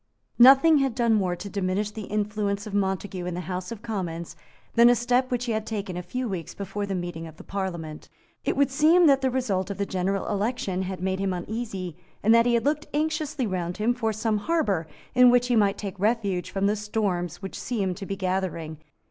Nothing 0.39 0.79
had 0.79 0.95
done 0.95 1.13
more 1.13 1.35
to 1.35 1.47
diminish 1.47 1.91
the 1.91 2.05
influence 2.09 2.65
of 2.65 2.73
Montague 2.73 3.23
in 3.27 3.35
the 3.35 3.41
House 3.41 3.71
of 3.71 3.83
Commons 3.83 4.35
than 4.73 4.89
a 4.89 4.95
step 4.95 5.29
which 5.29 5.45
he 5.45 5.51
had 5.51 5.63
taken 5.63 5.95
a 5.95 6.01
few 6.01 6.27
weeks 6.27 6.55
before 6.55 6.87
the 6.87 6.95
meeting 6.95 7.27
of 7.27 7.37
the 7.37 7.43
Parliament. 7.43 8.09
It 8.43 8.57
would 8.57 8.71
seem 8.71 9.05
that 9.05 9.21
the 9.21 9.29
result 9.29 9.69
of 9.69 9.77
the 9.77 9.85
general 9.85 10.25
election 10.27 10.81
had 10.81 11.01
made 11.03 11.19
him 11.19 11.33
uneasy, 11.33 11.95
and 12.23 12.33
that 12.33 12.47
he 12.47 12.55
had 12.55 12.65
looked 12.65 12.87
anxiously 12.95 13.45
round 13.45 13.77
him 13.77 13.93
for 13.93 14.11
some 14.11 14.39
harbour 14.39 14.87
in 15.13 15.29
which 15.29 15.49
he 15.49 15.55
might 15.55 15.77
take 15.77 15.99
refuge 15.99 16.49
from 16.49 16.65
the 16.65 16.75
storms 16.75 17.43
which 17.43 17.59
seemed 17.59 17.95
to 17.97 18.07
be 18.07 18.15
gathering. 18.15 18.79